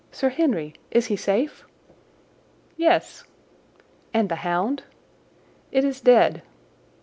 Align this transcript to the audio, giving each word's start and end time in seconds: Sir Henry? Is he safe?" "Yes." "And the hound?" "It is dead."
Sir 0.11 0.29
Henry? 0.29 0.73
Is 0.89 1.05
he 1.05 1.15
safe?" 1.15 1.63
"Yes." 2.75 3.23
"And 4.15 4.29
the 4.29 4.37
hound?" 4.37 4.81
"It 5.71 5.83
is 5.85 6.01
dead." 6.01 6.41